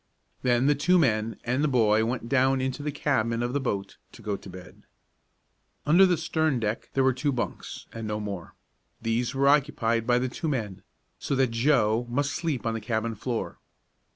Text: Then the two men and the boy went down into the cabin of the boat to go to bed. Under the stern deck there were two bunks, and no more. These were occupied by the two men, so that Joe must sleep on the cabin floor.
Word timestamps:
Then 0.41 0.65
the 0.65 0.73
two 0.73 0.97
men 0.97 1.37
and 1.43 1.63
the 1.63 1.67
boy 1.67 2.03
went 2.03 2.27
down 2.27 2.59
into 2.59 2.81
the 2.81 2.91
cabin 2.91 3.43
of 3.43 3.53
the 3.53 3.59
boat 3.59 3.97
to 4.13 4.23
go 4.23 4.35
to 4.35 4.49
bed. 4.49 4.81
Under 5.85 6.07
the 6.07 6.17
stern 6.17 6.59
deck 6.59 6.89
there 6.95 7.03
were 7.03 7.13
two 7.13 7.31
bunks, 7.31 7.85
and 7.93 8.07
no 8.07 8.19
more. 8.19 8.55
These 8.99 9.35
were 9.35 9.47
occupied 9.47 10.07
by 10.07 10.17
the 10.17 10.27
two 10.27 10.47
men, 10.47 10.81
so 11.19 11.35
that 11.35 11.51
Joe 11.51 12.07
must 12.09 12.31
sleep 12.33 12.65
on 12.65 12.73
the 12.73 12.81
cabin 12.81 13.13
floor. 13.13 13.59